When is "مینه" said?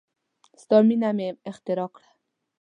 0.87-1.09